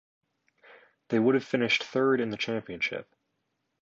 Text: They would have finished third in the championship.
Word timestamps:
They 1.09 1.19
would 1.19 1.35
have 1.35 1.43
finished 1.43 1.83
third 1.83 2.21
in 2.21 2.31
the 2.31 2.37
championship. 2.37 3.07